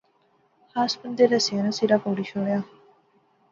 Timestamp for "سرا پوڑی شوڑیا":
1.77-2.59